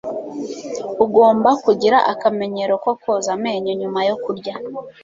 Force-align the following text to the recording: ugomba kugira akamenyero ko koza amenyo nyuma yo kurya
ugomba 1.03 1.49
kugira 1.63 1.97
akamenyero 2.11 2.73
ko 2.83 2.91
koza 3.01 3.29
amenyo 3.37 3.71
nyuma 3.79 3.99
yo 4.07 4.15
kurya 4.23 4.55